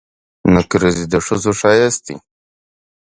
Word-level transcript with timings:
نکریزي 0.55 1.05
د 1.09 1.15
ښځو 1.25 1.51
ښایست 1.59 2.01
دي. 2.07 2.15